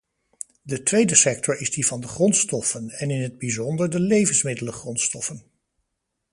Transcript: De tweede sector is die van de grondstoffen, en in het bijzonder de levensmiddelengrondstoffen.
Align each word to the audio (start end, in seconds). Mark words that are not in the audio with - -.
De 0.61 0.83
tweede 0.83 1.15
sector 1.15 1.57
is 1.59 1.71
die 1.71 1.85
van 1.87 2.01
de 2.01 2.07
grondstoffen, 2.07 2.89
en 2.89 3.11
in 3.11 3.21
het 3.21 3.37
bijzonder 3.37 3.89
de 3.89 3.99
levensmiddelengrondstoffen. 3.99 5.43